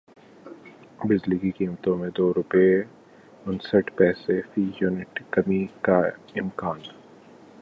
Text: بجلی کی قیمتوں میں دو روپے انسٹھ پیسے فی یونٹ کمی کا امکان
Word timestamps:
بجلی 1.07 1.37
کی 1.39 1.51
قیمتوں 1.51 1.95
میں 1.97 2.09
دو 2.17 2.31
روپے 2.33 2.65
انسٹھ 3.45 3.91
پیسے 3.95 4.41
فی 4.51 4.63
یونٹ 4.81 5.19
کمی 5.31 5.65
کا 5.81 5.99
امکان 6.35 6.79